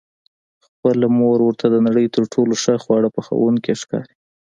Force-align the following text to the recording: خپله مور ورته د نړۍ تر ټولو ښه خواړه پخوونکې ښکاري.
خپله 0.65 1.05
مور 1.19 1.39
ورته 1.43 1.65
د 1.69 1.75
نړۍ 1.87 2.05
تر 2.15 2.23
ټولو 2.33 2.53
ښه 2.63 2.75
خواړه 2.83 3.09
پخوونکې 3.15 3.73
ښکاري. 3.81 4.15